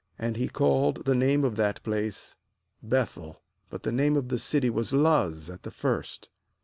[0.19, 2.35] 19And he called the name of that place
[2.81, 6.29] *Beth el, but the name of the city was Luz at the first.